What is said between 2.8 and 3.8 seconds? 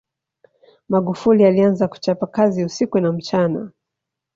na mchana